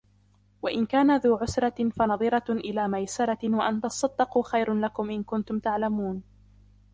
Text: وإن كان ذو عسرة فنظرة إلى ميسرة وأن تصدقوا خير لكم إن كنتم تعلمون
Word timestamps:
وإن 0.61 0.85
كان 0.85 1.17
ذو 1.17 1.35
عسرة 1.35 1.89
فنظرة 1.89 2.43
إلى 2.51 2.87
ميسرة 2.87 3.37
وأن 3.55 3.81
تصدقوا 3.81 4.43
خير 4.43 4.73
لكم 4.73 5.09
إن 5.09 5.23
كنتم 5.23 5.59
تعلمون 5.59 6.23